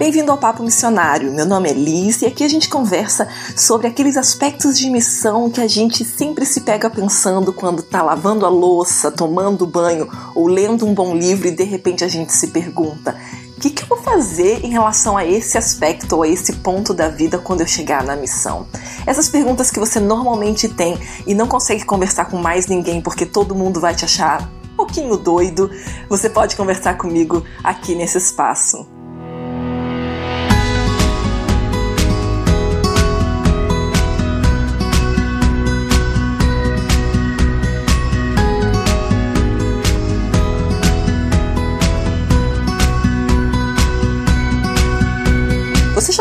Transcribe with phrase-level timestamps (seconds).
[0.00, 1.30] Bem-vindo ao Papo Missionário.
[1.30, 5.60] Meu nome é Liz e aqui a gente conversa sobre aqueles aspectos de missão que
[5.60, 10.86] a gente sempre se pega pensando quando tá lavando a louça, tomando banho ou lendo
[10.86, 13.14] um bom livro e de repente a gente se pergunta:
[13.54, 16.94] o que, que, eu vou fazer em relação a esse aspecto ou a esse ponto
[16.94, 18.66] da vida quando eu chegar na missão?
[19.06, 23.54] Essas perguntas que você normalmente tem e não consegue conversar com mais ninguém porque todo
[23.54, 25.70] mundo vai te achar um pouquinho doido,
[26.08, 28.98] você pode conversar comigo aqui nesse espaço.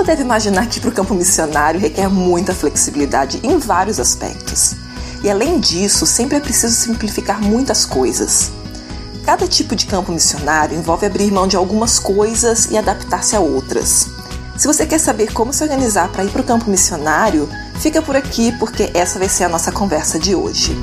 [0.10, 4.74] Deve imaginar que para o campo missionário requer muita flexibilidade em vários aspectos.
[5.24, 8.52] E além disso, sempre é preciso simplificar muitas coisas.
[9.24, 14.08] Cada tipo de campo missionário envolve abrir mão de algumas coisas e adaptar-se a outras.
[14.58, 18.16] Se você quer saber como se organizar para ir para o campo missionário, fica por
[18.16, 20.76] aqui porque essa vai ser a nossa conversa de hoje.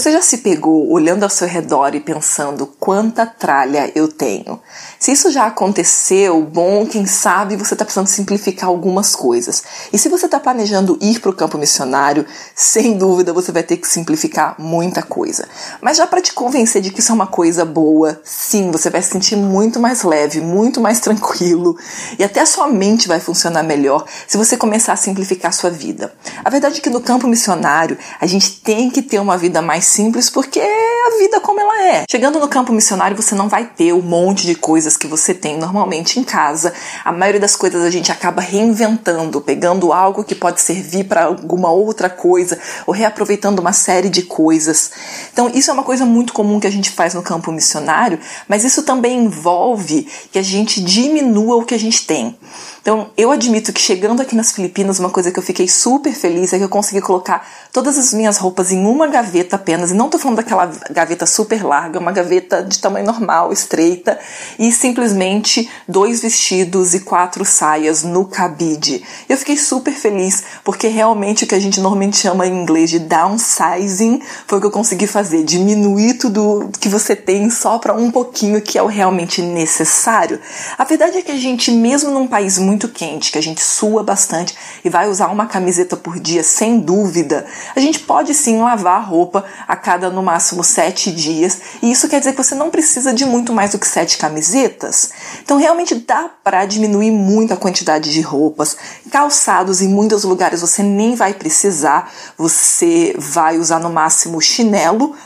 [0.00, 4.58] Você já se pegou olhando ao seu redor e pensando quanta tralha eu tenho?
[4.98, 9.62] Se isso já aconteceu, bom, quem sabe você está precisando simplificar algumas coisas.
[9.92, 13.76] E se você está planejando ir para o campo missionário, sem dúvida você vai ter
[13.76, 15.46] que simplificar muita coisa.
[15.82, 19.02] Mas já para te convencer de que isso é uma coisa boa, sim, você vai
[19.02, 21.76] se sentir muito mais leve, muito mais tranquilo
[22.18, 25.68] e até a sua mente vai funcionar melhor se você começar a simplificar a sua
[25.68, 26.10] vida.
[26.42, 29.89] A verdade é que no campo missionário a gente tem que ter uma vida mais
[29.90, 32.04] simples porque é a vida como ela é.
[32.10, 35.58] Chegando no campo missionário você não vai ter um monte de coisas que você tem
[35.58, 36.72] normalmente em casa.
[37.04, 41.70] A maioria das coisas a gente acaba reinventando, pegando algo que pode servir para alguma
[41.70, 44.90] outra coisa ou reaproveitando uma série de coisas.
[45.32, 48.64] Então, isso é uma coisa muito comum que a gente faz no campo missionário, mas
[48.64, 52.36] isso também envolve que a gente diminua o que a gente tem.
[52.80, 56.52] Então, eu admito que chegando aqui nas Filipinas, uma coisa que eu fiquei super feliz
[56.52, 59.90] é que eu consegui colocar todas as minhas roupas em uma gaveta apenas.
[59.90, 64.18] E não tô falando daquela gaveta super larga, uma gaveta de tamanho normal, estreita,
[64.58, 69.04] e simplesmente dois vestidos e quatro saias no cabide.
[69.28, 72.98] Eu fiquei super feliz, porque realmente o que a gente normalmente chama em inglês de
[72.98, 78.10] downsizing foi o que eu consegui fazer, diminuir tudo que você tem só para um
[78.10, 80.40] pouquinho que é o realmente necessário.
[80.78, 83.60] A verdade é que a gente, mesmo num país muito muito quente, que a gente
[83.60, 84.54] sua bastante
[84.84, 87.44] e vai usar uma camiseta por dia, sem dúvida,
[87.74, 91.60] a gente pode sim lavar a roupa a cada no máximo sete dias.
[91.82, 95.10] E isso quer dizer que você não precisa de muito mais do que sete camisetas.
[95.42, 98.76] Então realmente dá para diminuir muito a quantidade de roupas.
[99.10, 105.16] Calçados em muitos lugares você nem vai precisar, você vai usar no máximo chinelo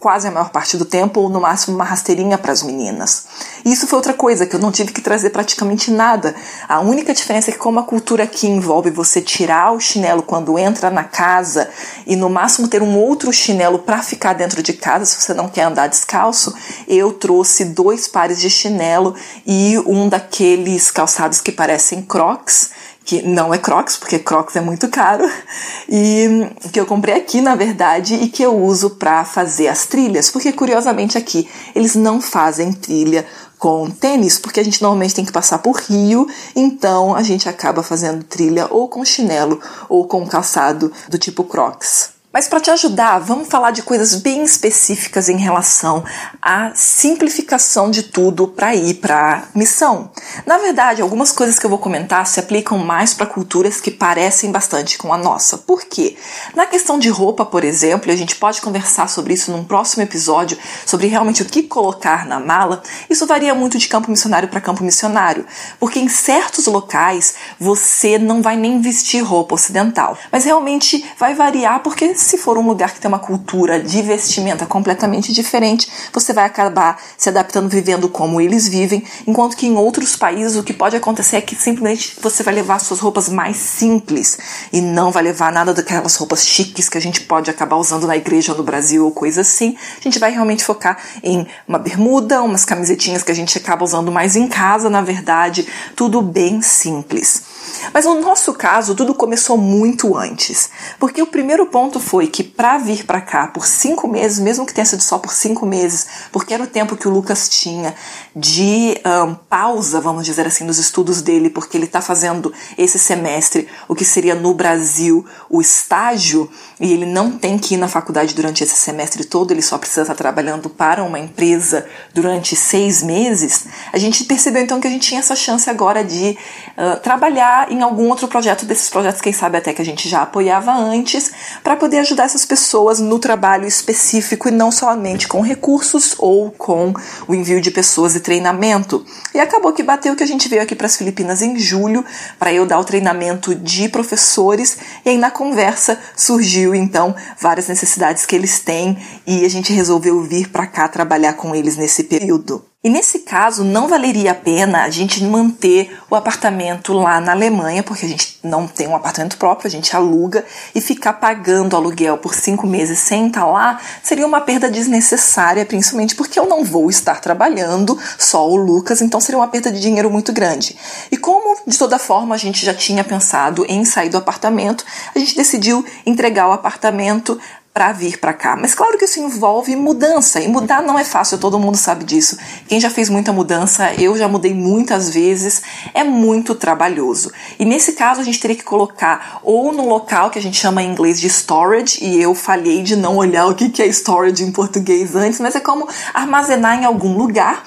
[0.00, 3.26] quase a maior parte do tempo, ou no máximo uma rasteirinha para as meninas.
[3.62, 6.34] E isso foi outra coisa, que eu não tive que trazer praticamente nada.
[6.66, 10.58] A única diferença é que, como a cultura aqui envolve você tirar o chinelo quando
[10.58, 11.68] entra na casa
[12.06, 15.50] e no máximo ter um outro chinelo para ficar dentro de casa, se você não
[15.50, 16.54] quer andar descalço,
[16.88, 19.14] eu trouxe dois pares de chinelo
[19.46, 22.70] e um daqueles calçados que parecem crocs
[23.04, 25.24] que não é Crocs, porque Crocs é muito caro,
[25.88, 30.30] e que eu comprei aqui, na verdade, e que eu uso para fazer as trilhas,
[30.30, 33.26] porque curiosamente aqui eles não fazem trilha
[33.58, 37.82] com tênis, porque a gente normalmente tem que passar por rio, então a gente acaba
[37.82, 42.19] fazendo trilha ou com chinelo ou com calçado do tipo Crocs.
[42.32, 46.04] Mas para te ajudar, vamos falar de coisas bem específicas em relação
[46.40, 50.12] à simplificação de tudo para ir para a missão.
[50.46, 54.52] Na verdade, algumas coisas que eu vou comentar se aplicam mais para culturas que parecem
[54.52, 55.58] bastante com a nossa.
[55.58, 56.16] Por quê?
[56.54, 60.56] Na questão de roupa, por exemplo, a gente pode conversar sobre isso num próximo episódio,
[60.86, 62.80] sobre realmente o que colocar na mala.
[63.10, 65.44] Isso varia muito de campo missionário para campo missionário,
[65.80, 71.82] porque em certos locais você não vai nem vestir roupa ocidental, mas realmente vai variar
[71.82, 76.44] porque se for um lugar que tem uma cultura de vestimenta completamente diferente, você vai
[76.44, 80.96] acabar se adaptando vivendo como eles vivem, enquanto que em outros países o que pode
[80.96, 84.38] acontecer é que simplesmente você vai levar suas roupas mais simples
[84.72, 88.16] e não vai levar nada daquelas roupas chiques que a gente pode acabar usando na
[88.16, 89.76] igreja no Brasil ou coisa assim.
[89.98, 94.12] A gente vai realmente focar em uma bermuda, umas camisetinhas que a gente acaba usando
[94.12, 97.49] mais em casa, na verdade, tudo bem simples.
[97.92, 102.78] Mas no nosso caso, tudo começou muito antes, porque o primeiro ponto foi que para
[102.78, 106.54] vir para cá por cinco meses, mesmo que tenha sido só por cinco meses, porque
[106.54, 107.94] era o tempo que o Lucas tinha
[108.34, 113.68] de um, pausa, vamos dizer assim, nos estudos dele, porque ele está fazendo esse semestre
[113.88, 118.34] o que seria no Brasil o estágio, e ele não tem que ir na faculdade
[118.34, 123.66] durante esse semestre todo, ele só precisa estar trabalhando para uma empresa durante seis meses,
[123.92, 126.36] a gente percebeu então que a gente tinha essa chance agora de
[126.76, 130.22] uh, trabalhar em algum outro projeto desses projetos, quem sabe até que a gente já
[130.22, 131.30] apoiava antes,
[131.62, 136.94] para poder ajudar essas pessoas no trabalho específico e não somente com recursos ou com
[137.26, 139.04] o envio de pessoas e treinamento.
[139.34, 142.04] E acabou que bateu que a gente veio aqui para as Filipinas em julho
[142.38, 148.26] para eu dar o treinamento de professores e aí na conversa surgiu então várias necessidades
[148.26, 148.96] que eles têm
[149.26, 152.69] e a gente resolveu vir para cá trabalhar com eles nesse período.
[152.82, 157.82] E nesse caso, não valeria a pena a gente manter o apartamento lá na Alemanha,
[157.82, 160.42] porque a gente não tem um apartamento próprio, a gente aluga
[160.74, 166.14] e ficar pagando aluguel por cinco meses sem estar lá seria uma perda desnecessária, principalmente
[166.14, 170.10] porque eu não vou estar trabalhando, só o Lucas, então seria uma perda de dinheiro
[170.10, 170.74] muito grande.
[171.12, 175.18] E como de toda forma a gente já tinha pensado em sair do apartamento, a
[175.18, 177.38] gente decidiu entregar o apartamento
[177.72, 178.56] para vir para cá.
[178.56, 182.36] Mas claro que isso envolve mudança e mudar não é fácil, todo mundo sabe disso.
[182.66, 185.62] Quem já fez muita mudança, eu já mudei muitas vezes,
[185.94, 187.32] é muito trabalhoso.
[187.58, 190.82] E nesse caso a gente teria que colocar ou no local que a gente chama
[190.82, 194.50] em inglês de storage, e eu falhei de não olhar o que é storage em
[194.50, 197.62] português antes, mas é como armazenar em algum lugar.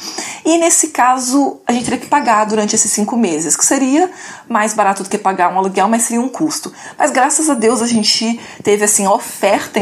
[0.46, 4.12] E nesse caso a gente teria que pagar durante esses cinco meses, que seria
[4.50, 6.74] mais barato do que pagar um aluguel, mas seria um custo.
[6.98, 9.80] Mas graças a Deus a gente teve assim oferta,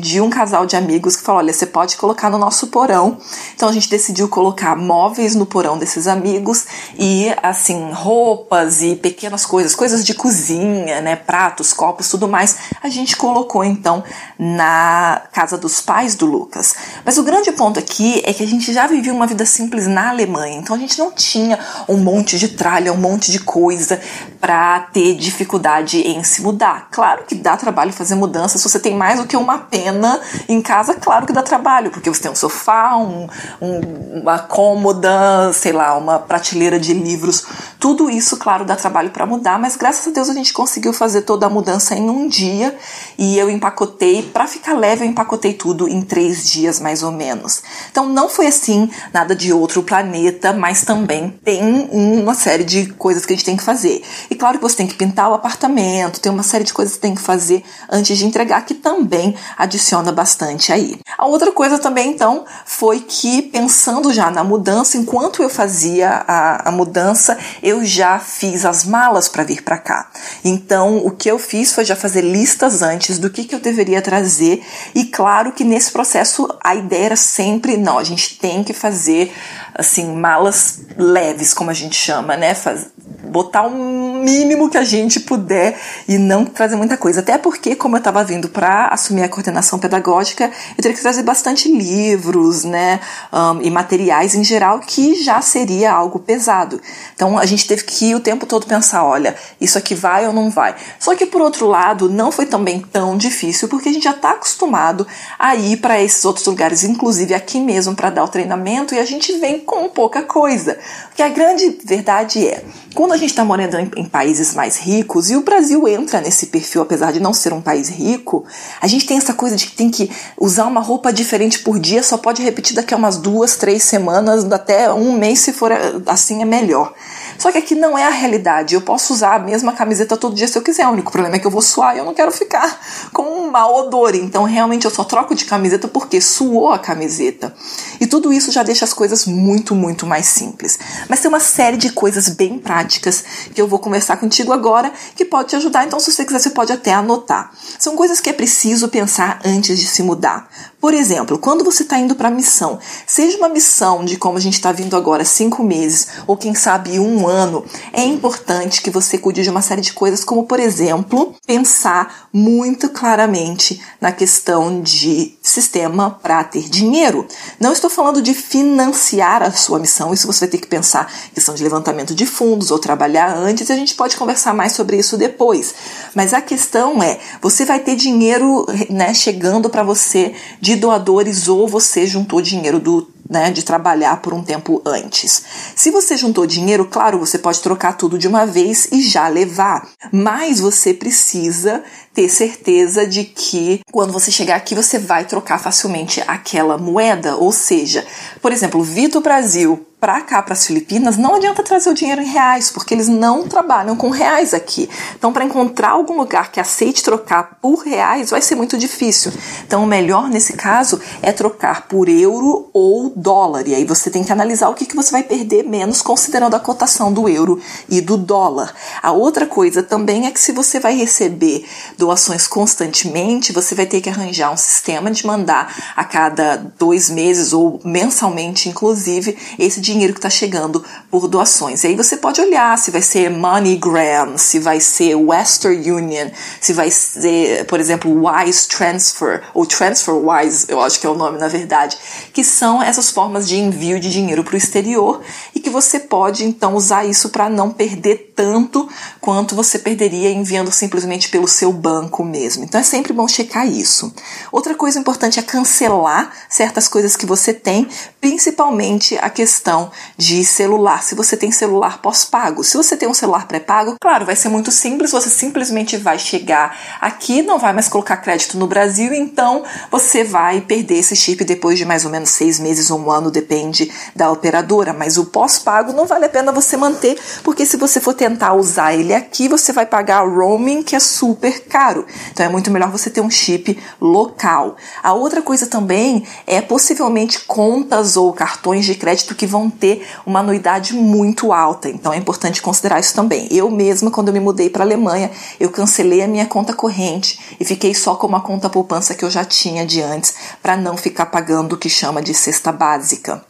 [0.00, 3.18] de um casal de amigos que falou: olha, você pode colocar no nosso porão.
[3.54, 6.64] Então a gente decidiu colocar móveis no porão desses amigos
[6.98, 12.56] e assim roupas e pequenas coisas, coisas de cozinha, né, pratos, copos, tudo mais.
[12.82, 14.02] A gente colocou então
[14.38, 16.74] na casa dos pais do Lucas.
[17.04, 20.10] Mas o grande ponto aqui é que a gente já vivia uma vida simples na
[20.10, 21.58] Alemanha, então a gente não tinha
[21.88, 24.00] um monte de tralha, um monte de coisa
[24.40, 26.88] para ter dificuldade em se mudar.
[26.90, 30.60] Claro que dá trabalho fazer mudança, se você tem mais do que uma pena em
[30.60, 33.28] casa, claro que dá trabalho, porque você tem um sofá, um,
[33.60, 37.44] um, uma cômoda, sei lá, uma prateleira de livros,
[37.78, 41.22] tudo isso, claro, dá trabalho para mudar, mas graças a Deus a gente conseguiu fazer
[41.22, 42.76] toda a mudança em um dia
[43.18, 47.62] e eu empacotei, para ficar leve, eu empacotei tudo em três dias mais ou menos.
[47.90, 53.24] Então não foi assim, nada de outro planeta, mas também tem uma série de coisas
[53.24, 54.02] que a gente tem que fazer.
[54.30, 57.00] E claro que você tem que pintar o apartamento, tem uma série de coisas que
[57.00, 59.25] tem que fazer antes de entregar, que também
[59.56, 60.98] adiciona bastante aí.
[61.16, 66.68] A outra coisa também, então, foi que pensando já na mudança, enquanto eu fazia a,
[66.68, 70.10] a mudança, eu já fiz as malas para vir para cá.
[70.44, 74.02] Então, o que eu fiz foi já fazer listas antes do que, que eu deveria
[74.02, 74.62] trazer,
[74.94, 79.32] e claro que nesse processo a ideia era sempre: não, a gente tem que fazer
[79.74, 82.54] assim, malas leves, como a gente chama, né?
[82.54, 82.86] Faz,
[83.24, 85.78] botar um mínimo que a gente puder
[86.08, 87.20] e não trazer muita coisa.
[87.20, 91.22] Até porque, como eu estava vindo para assumir a coordenação pedagógica, eu teria que trazer
[91.22, 92.98] bastante livros, né?
[93.32, 96.80] Um, e materiais em geral, que já seria algo pesado.
[97.14, 100.50] Então a gente teve que o tempo todo pensar: olha, isso aqui vai ou não
[100.50, 100.74] vai.
[100.98, 104.30] Só que por outro lado, não foi também tão difícil, porque a gente já está
[104.30, 105.06] acostumado
[105.38, 109.04] a ir para esses outros lugares, inclusive aqui mesmo, para dar o treinamento, e a
[109.04, 110.76] gente vem com pouca coisa.
[111.08, 112.64] Porque a grande verdade é,
[112.96, 116.80] quando a gente está morando em, países mais ricos, e o Brasil entra nesse perfil,
[116.80, 118.46] apesar de não ser um país rico,
[118.80, 122.02] a gente tem essa coisa de que tem que usar uma roupa diferente por dia,
[122.02, 125.70] só pode repetir daqui a umas duas, três semanas, até um mês, se for
[126.06, 126.94] assim, é melhor.
[127.38, 128.74] Só que aqui não é a realidade.
[128.74, 130.86] Eu posso usar a mesma camiseta todo dia se eu quiser.
[130.86, 132.80] O único problema é que eu vou suar e eu não quero ficar
[133.12, 134.14] com um mau odor.
[134.14, 137.54] Então, realmente, eu só troco de camiseta porque suou a camiseta.
[138.00, 140.78] E tudo isso já deixa as coisas muito, muito mais simples.
[141.08, 143.22] Mas tem uma série de coisas bem práticas
[143.54, 145.84] que eu vou conversar contigo agora que pode te ajudar.
[145.84, 147.50] Então, se você quiser, você pode até anotar.
[147.78, 150.48] São coisas que é preciso pensar antes de se mudar.
[150.80, 154.40] Por exemplo, quando você está indo para a missão, seja uma missão de como a
[154.40, 159.16] gente está vindo agora, cinco meses, ou quem sabe um ano, é importante que você
[159.16, 165.36] cuide de uma série de coisas, como por exemplo, pensar muito claramente na questão de
[165.42, 167.26] sistema para ter dinheiro.
[167.58, 171.54] Não estou falando de financiar a sua missão, isso você vai ter que pensar questão
[171.54, 175.16] de levantamento de fundos ou trabalhar antes, e a gente pode conversar mais sobre isso
[175.16, 175.74] depois.
[176.14, 180.34] Mas a questão é, você vai ter dinheiro né, chegando para você
[180.66, 185.42] de doadores ou você juntou dinheiro do né, de trabalhar por um tempo antes.
[185.76, 189.88] Se você juntou dinheiro, claro, você pode trocar tudo de uma vez e já levar,
[190.12, 191.84] mas você precisa
[192.16, 197.52] ter certeza de que quando você chegar aqui você vai trocar facilmente aquela moeda, ou
[197.52, 198.06] seja,
[198.40, 202.26] por exemplo, Vito Brasil para cá, para as Filipinas, não adianta trazer o dinheiro em
[202.26, 204.90] reais, porque eles não trabalham com reais aqui.
[205.18, 209.32] Então, para encontrar algum lugar que aceite trocar por reais, vai ser muito difícil.
[209.66, 213.66] Então, o melhor nesse caso é trocar por euro ou dólar.
[213.66, 216.60] E aí você tem que analisar o que, que você vai perder menos, considerando a
[216.60, 217.58] cotação do euro
[217.88, 218.74] e do dólar.
[219.02, 221.64] A outra coisa também é que se você vai receber
[222.06, 227.52] doações constantemente, você vai ter que arranjar um sistema de mandar a cada dois meses
[227.52, 231.82] ou mensalmente, inclusive, esse dinheiro que está chegando por doações.
[231.82, 236.28] E aí você pode olhar se vai ser MoneyGram, se vai ser Western Union,
[236.60, 241.38] se vai ser, por exemplo, Wise Transfer, ou TransferWise, eu acho que é o nome
[241.38, 241.96] na verdade,
[242.32, 245.20] que são essas formas de envio de dinheiro para o exterior
[245.52, 248.88] e que você pode então usar isso para não perder tanto
[249.20, 252.64] quanto você perderia enviando simplesmente pelo seu banco mesmo.
[252.64, 254.12] Então é sempre bom checar isso.
[254.50, 257.88] Outra coisa importante é cancelar certas coisas que você tem,
[258.20, 261.02] principalmente a questão de celular.
[261.02, 264.70] Se você tem celular pós-pago, se você tem um celular pré-pago, claro, vai ser muito
[264.70, 270.24] simples, você simplesmente vai chegar aqui, não vai mais colocar crédito no Brasil, então você
[270.24, 273.90] vai perder esse chip depois de mais ou menos seis meses ou um ano, depende
[274.14, 274.92] da operadora.
[274.92, 278.94] Mas o pós-pago não vale a pena você manter, porque se você for tentar usar
[278.94, 281.85] ele aqui, você vai pagar roaming, que é super caro.
[282.32, 284.76] Então é muito melhor você ter um chip local.
[285.02, 290.40] A outra coisa também é possivelmente contas ou cartões de crédito que vão ter uma
[290.40, 291.88] anuidade muito alta.
[291.88, 293.48] Então é importante considerar isso também.
[293.50, 297.56] Eu mesma, quando eu me mudei para a Alemanha, eu cancelei a minha conta corrente
[297.60, 300.96] e fiquei só com uma conta poupança que eu já tinha de antes, para não
[300.96, 303.45] ficar pagando o que chama de cesta básica.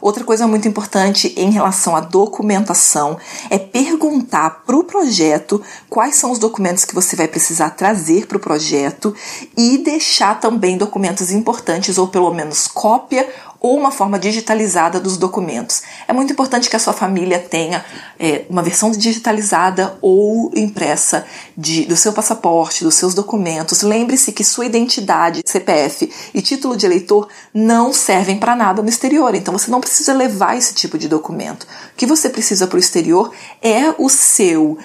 [0.00, 3.18] Outra coisa muito importante em relação à documentação
[3.50, 8.36] é perguntar para o projeto quais são os documentos que você vai precisar trazer para
[8.36, 9.14] o projeto
[9.56, 13.28] e deixar também documentos importantes, ou pelo menos cópia
[13.60, 15.82] ou uma forma digitalizada dos documentos.
[16.08, 17.84] É muito importante que a sua família tenha
[18.18, 21.26] é, uma versão digitalizada ou impressa
[21.56, 23.82] de, do seu passaporte, dos seus documentos.
[23.82, 29.34] Lembre-se que sua identidade, CPF e título de eleitor não servem para nada no exterior,
[29.34, 31.64] então você não precisa levar esse tipo de documento.
[31.64, 34.78] O que você precisa para o exterior é o seu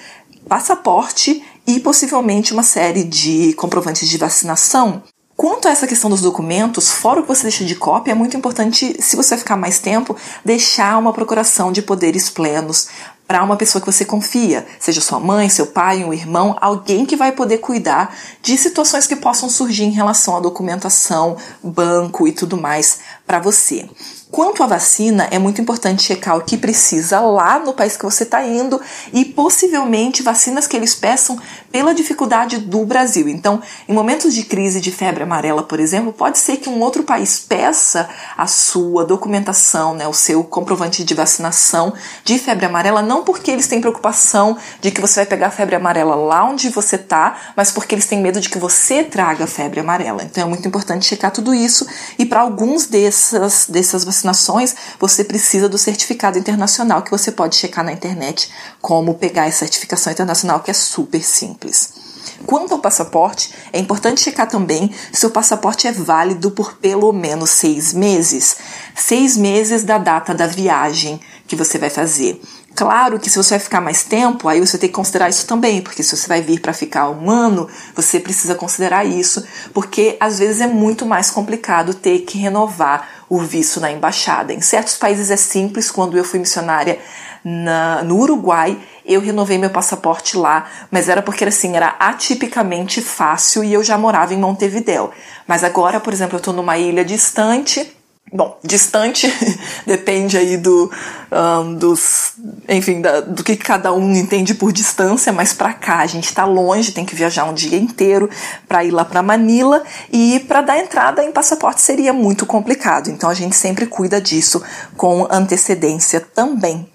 [0.46, 5.02] passaporte e possivelmente uma série de comprovantes de vacinação
[5.36, 8.36] Quanto a essa questão dos documentos, fora o que você deixa de cópia, é muito
[8.36, 12.88] importante, se você ficar mais tempo, deixar uma procuração de poderes plenos
[13.26, 17.16] para uma pessoa que você confia, seja sua mãe, seu pai, um irmão, alguém que
[17.16, 22.56] vai poder cuidar de situações que possam surgir em relação à documentação, banco e tudo
[22.56, 23.88] mais para você.
[24.30, 28.24] Quanto à vacina, é muito importante checar o que precisa lá no país que você
[28.24, 28.80] está indo
[29.12, 31.38] e possivelmente vacinas que eles peçam
[31.70, 33.28] pela dificuldade do Brasil.
[33.28, 37.04] Então, em momentos de crise de febre amarela, por exemplo, pode ser que um outro
[37.04, 43.22] país peça a sua documentação, né, o seu comprovante de vacinação de febre amarela, não
[43.22, 47.36] porque eles têm preocupação de que você vai pegar febre amarela lá onde você está,
[47.56, 50.24] mas porque eles têm medo de que você traga febre amarela.
[50.24, 51.86] Então, é muito importante checar tudo isso
[52.18, 57.84] e para alguns dessas, dessas vacinações você precisa do certificado internacional que você pode checar
[57.84, 62.06] na internet como pegar a certificação internacional, que é super simples.
[62.44, 67.50] Quanto ao passaporte, é importante checar também se o passaporte é válido por pelo menos
[67.50, 68.56] seis meses.
[68.94, 72.40] Seis meses da data da viagem que você vai fazer.
[72.76, 75.80] Claro que se você vai ficar mais tempo, aí você tem que considerar isso também,
[75.80, 79.42] porque se você vai vir para ficar um ano, você precisa considerar isso,
[79.72, 84.52] porque às vezes é muito mais complicado ter que renovar o visto na embaixada.
[84.52, 86.98] Em certos países é simples, quando eu fui missionária
[87.42, 93.64] na, no Uruguai, eu renovei meu passaporte lá, mas era porque assim, era atipicamente fácil
[93.64, 95.10] e eu já morava em Montevideo.
[95.46, 97.90] Mas agora, por exemplo, eu estou numa ilha distante,
[98.36, 99.32] Bom, distante
[99.86, 100.92] depende aí do,
[101.32, 102.34] um, dos,
[102.68, 106.44] enfim, da, do que cada um entende por distância, mas para cá a gente está
[106.44, 108.28] longe, tem que viajar um dia inteiro
[108.68, 113.08] para ir lá para Manila e para dar entrada em passaporte seria muito complicado.
[113.08, 114.62] Então a gente sempre cuida disso
[114.98, 116.86] com antecedência também.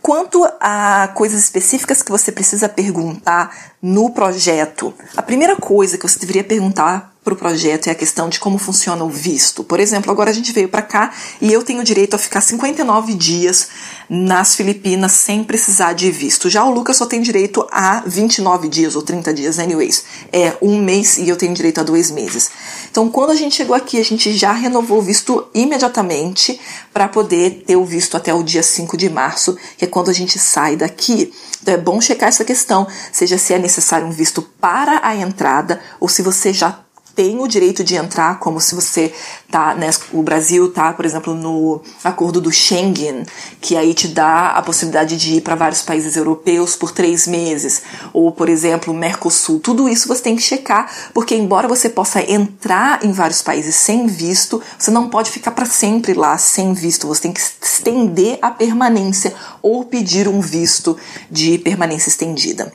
[0.00, 6.20] Quanto a coisas específicas que você precisa perguntar no projeto, a primeira coisa que você
[6.20, 9.62] deveria perguntar para o projeto é a questão de como funciona o visto.
[9.62, 13.12] Por exemplo, agora a gente veio para cá e eu tenho direito a ficar 59
[13.12, 13.68] dias
[14.08, 16.48] nas Filipinas sem precisar de visto.
[16.48, 20.04] Já o Lucas só tem direito a 29 dias ou 30 dias, anyways.
[20.32, 22.50] É um mês e eu tenho direito a dois meses.
[22.90, 26.58] Então, quando a gente chegou aqui, a gente já renovou o visto imediatamente
[26.94, 30.14] para poder ter o visto até o dia 5 de março, que é quando a
[30.14, 31.30] gente sai daqui.
[31.60, 35.80] Então, é bom checar essa questão, seja se é necessário um visto para a entrada
[36.00, 36.87] ou se você já
[37.18, 39.12] tem o direito de entrar, como se você
[39.50, 43.24] tá, né, o Brasil tá, por exemplo, no acordo do Schengen,
[43.60, 47.82] que aí te dá a possibilidade de ir para vários países europeus por três meses,
[48.12, 49.58] ou, por exemplo, Mercosul.
[49.58, 54.06] Tudo isso você tem que checar, porque embora você possa entrar em vários países sem
[54.06, 57.08] visto, você não pode ficar para sempre lá sem visto.
[57.08, 60.96] Você tem que estender a permanência ou pedir um visto
[61.28, 62.72] de permanência estendida.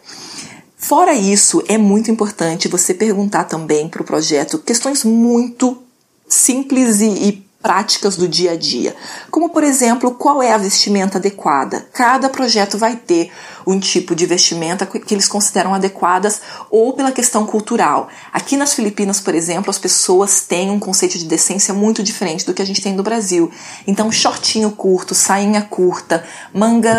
[0.83, 5.81] Fora isso, é muito importante você perguntar também para o projeto questões muito
[6.27, 7.31] simples e, e
[7.63, 8.93] práticas do dia a dia,
[9.31, 11.87] como por exemplo, qual é a vestimenta adequada.
[11.93, 13.31] Cada projeto vai ter
[13.65, 18.09] um tipo de vestimenta que eles consideram adequadas ou pela questão cultural.
[18.33, 22.53] Aqui nas Filipinas, por exemplo, as pessoas têm um conceito de decência muito diferente do
[22.53, 23.49] que a gente tem no Brasil.
[23.87, 26.91] Então, shortinho curto, sainha curta, manga,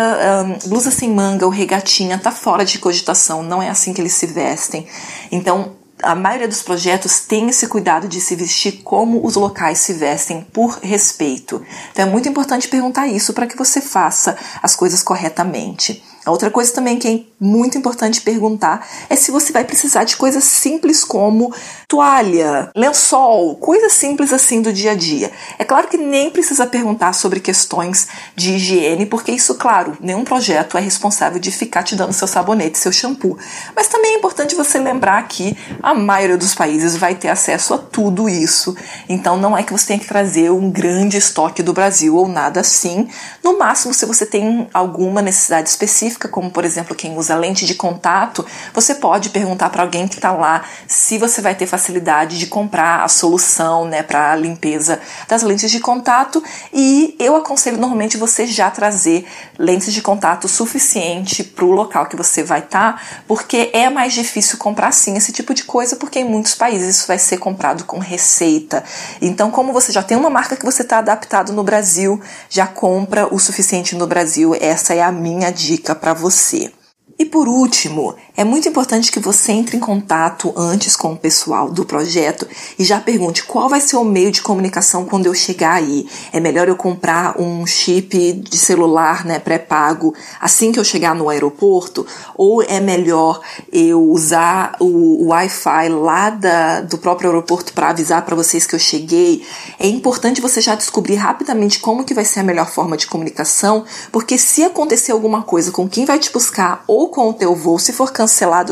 [0.43, 4.13] um, blusa sem manga ou regatinha tá fora de cogitação, não é assim que eles
[4.13, 4.87] se vestem.
[5.31, 9.93] Então, a maioria dos projetos tem esse cuidado de se vestir como os locais se
[9.93, 11.65] vestem por respeito.
[11.91, 16.03] Então é muito importante perguntar isso para que você faça as coisas corretamente.
[16.25, 20.43] Outra coisa também que é muito importante perguntar é se você vai precisar de coisas
[20.43, 21.53] simples como
[21.87, 25.31] toalha, lençol, coisas simples assim do dia a dia.
[25.59, 30.77] É claro que nem precisa perguntar sobre questões de higiene, porque isso, claro, nenhum projeto
[30.77, 33.37] é responsável de ficar te dando seu sabonete, seu shampoo.
[33.75, 37.77] Mas também é importante você lembrar que a maioria dos países vai ter acesso a
[37.77, 38.75] tudo isso.
[39.07, 42.61] Então não é que você tenha que trazer um grande estoque do Brasil ou nada
[42.61, 43.07] assim.
[43.43, 47.65] No máximo, se você tem alguma necessidade específica, específica, como por exemplo quem usa lente
[47.65, 52.39] de contato, você pode perguntar para alguém que está lá se você vai ter facilidade
[52.39, 56.41] de comprar a solução né, para a limpeza das lentes de contato.
[56.73, 59.25] E eu aconselho normalmente você já trazer
[59.57, 64.13] lentes de contato suficiente para o local que você vai estar, tá, porque é mais
[64.13, 67.83] difícil comprar sim esse tipo de coisa, porque em muitos países isso vai ser comprado
[67.83, 68.83] com receita.
[69.21, 73.33] Então, como você já tem uma marca que você está adaptado no Brasil, já compra
[73.33, 74.55] o suficiente no Brasil.
[74.59, 76.71] Essa é a minha dica para você.
[77.17, 81.69] E por último, é muito importante que você entre em contato antes com o pessoal
[81.69, 85.75] do projeto e já pergunte qual vai ser o meio de comunicação quando eu chegar
[85.75, 86.07] aí.
[86.33, 91.29] É melhor eu comprar um chip de celular, né, pré-pago assim que eu chegar no
[91.29, 92.05] aeroporto?
[92.35, 93.39] Ou é melhor
[93.71, 98.79] eu usar o, Wi-Fi lá da, do próprio aeroporto para avisar para vocês que eu
[98.79, 99.45] cheguei?
[99.79, 103.85] É importante você já descobrir rapidamente como que vai ser a melhor forma de comunicação,
[104.11, 107.79] porque se acontecer alguma coisa com quem vai te buscar ou com o teu voo,
[107.79, 108.11] se for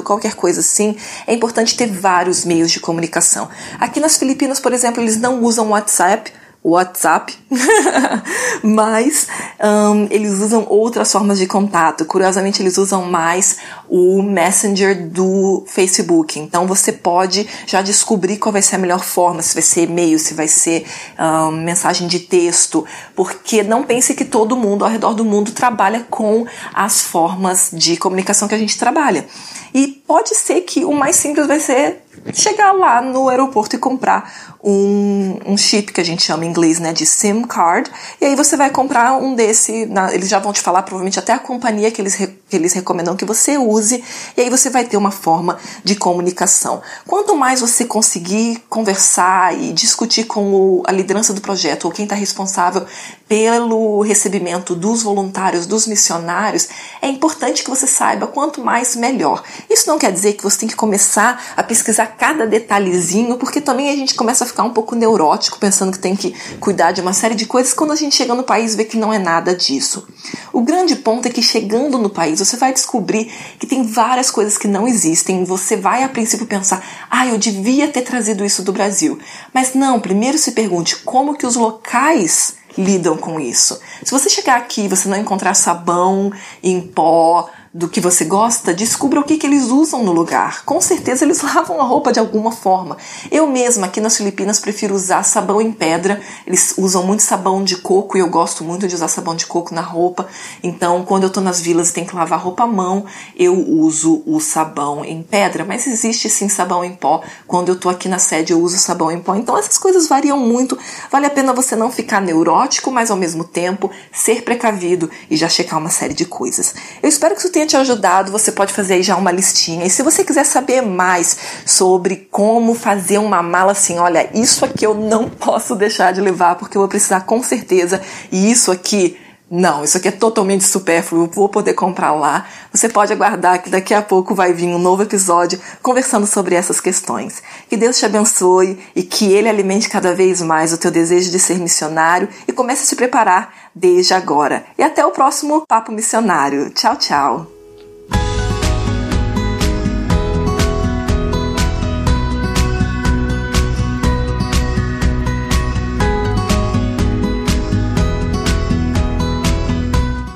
[0.02, 0.96] qualquer coisa assim,
[1.28, 3.50] é importante ter vários meios de comunicação.
[3.80, 6.32] Aqui nas Filipinas, por exemplo, eles não usam WhatsApp,
[6.64, 7.38] WhatsApp,
[8.64, 9.28] mas
[9.62, 12.06] um, eles usam outras formas de contato.
[12.06, 13.58] Curiosamente, eles usam mais
[13.96, 16.40] o Messenger do Facebook.
[16.40, 20.18] Então, você pode já descobrir qual vai ser a melhor forma, se vai ser e-mail,
[20.18, 20.84] se vai ser
[21.20, 22.84] um, mensagem de texto,
[23.16, 27.96] porque não pense que todo mundo ao redor do mundo trabalha com as formas de
[27.96, 29.28] comunicação que a gente trabalha.
[29.76, 32.02] E pode ser que o mais simples vai ser
[32.34, 36.80] chegar lá no aeroporto e comprar um, um chip que a gente chama em inglês
[36.80, 37.92] né, de SIM card.
[38.22, 41.34] E aí você vai comprar um desse, na, eles já vão te falar provavelmente até
[41.34, 42.18] a companhia que eles,
[42.54, 44.04] que eles recomendam que você use.
[44.38, 46.84] E aí você vai ter uma forma de comunicação.
[47.08, 52.06] Quanto mais você conseguir conversar e discutir com o, a liderança do projeto ou quem
[52.06, 52.86] está responsável
[53.34, 56.70] pelo recebimento dos voluntários, dos missionários,
[57.02, 59.42] é importante que você saiba quanto mais melhor.
[59.68, 63.90] Isso não quer dizer que você tem que começar a pesquisar cada detalhezinho, porque também
[63.90, 67.12] a gente começa a ficar um pouco neurótico pensando que tem que cuidar de uma
[67.12, 70.08] série de coisas quando a gente chega no país vê que não é nada disso.
[70.52, 74.60] O grande ponto é que chegando no país você vai descobrir que tem várias coisas
[74.60, 75.44] que não existem.
[75.44, 79.18] Você vai a princípio pensar, ah, eu devia ter trazido isso do Brasil.
[79.52, 83.80] Mas não, primeiro se pergunte como que os locais lidam com isso.
[84.04, 86.32] Se você chegar aqui e você não encontrar sabão
[86.62, 90.64] em pó, do que você gosta, descubra o que, que eles usam no lugar.
[90.64, 92.98] Com certeza eles lavam a roupa de alguma forma.
[93.32, 96.22] Eu mesma aqui nas Filipinas prefiro usar sabão em pedra.
[96.46, 99.74] Eles usam muito sabão de coco e eu gosto muito de usar sabão de coco
[99.74, 100.28] na roupa.
[100.62, 103.06] Então, quando eu tô nas vilas e tenho que lavar roupa à mão,
[103.36, 105.66] eu uso o sabão em pedra.
[105.66, 107.24] Mas existe sim sabão em pó.
[107.48, 109.34] Quando eu tô aqui na sede, eu uso sabão em pó.
[109.34, 110.78] Então, essas coisas variam muito.
[111.12, 115.50] Vale a pena você não ficar neurótico, mas ao mesmo tempo ser precavido e já
[115.50, 116.76] checar uma série de coisas.
[117.02, 118.32] Eu espero que isso tenha te ajudado.
[118.32, 119.86] Você pode fazer aí já uma listinha.
[119.86, 124.86] E se você quiser saber mais sobre como fazer uma mala assim, olha, isso aqui
[124.86, 128.02] eu não posso deixar de levar porque eu vou precisar com certeza.
[128.32, 129.18] E isso aqui
[129.56, 132.48] não, isso aqui é totalmente supérfluo, vou poder comprar lá.
[132.72, 136.82] Você pode aguardar que daqui a pouco vai vir um novo episódio conversando sobre essas
[136.82, 137.44] questões.
[137.70, 141.38] Que Deus te abençoe e que Ele alimente cada vez mais o teu desejo de
[141.38, 144.66] ser missionário e comece a se preparar desde agora.
[144.76, 146.72] E até o próximo Papo Missionário.
[146.72, 147.53] Tchau, tchau.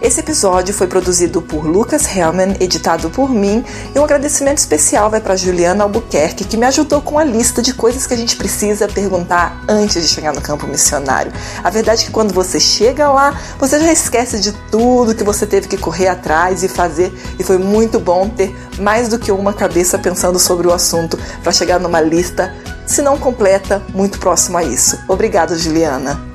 [0.07, 3.61] Esse episódio foi produzido por Lucas Hellman, editado por mim,
[3.93, 7.73] e um agradecimento especial vai para Juliana Albuquerque, que me ajudou com a lista de
[7.73, 11.33] coisas que a gente precisa perguntar antes de chegar no campo missionário.
[11.61, 15.45] A verdade é que quando você chega lá, você já esquece de tudo que você
[15.45, 19.51] teve que correr atrás e fazer, e foi muito bom ter mais do que uma
[19.51, 24.63] cabeça pensando sobre o assunto para chegar numa lista, se não completa, muito próximo a
[24.63, 24.97] isso.
[25.09, 26.26] Obrigada, Juliana.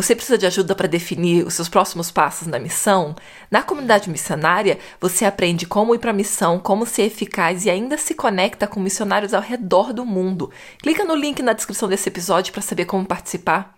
[0.00, 3.16] Você precisa de ajuda para definir os seus próximos passos na missão?
[3.50, 7.98] Na comunidade missionária, você aprende como ir para a missão, como ser eficaz e ainda
[7.98, 10.52] se conecta com missionários ao redor do mundo.
[10.80, 13.77] Clica no link na descrição desse episódio para saber como participar.